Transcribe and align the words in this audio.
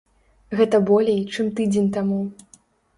Гэта 0.59 0.77
болей, 0.89 1.21
чым 1.35 1.55
тыдзень 1.61 1.95
таму. 2.01 2.21